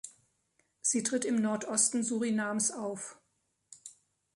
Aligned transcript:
Sie 0.81 1.03
tritt 1.03 1.25
im 1.25 1.35
Nordosten 1.35 2.01
Surinames 2.01 2.71
auf. 2.71 3.19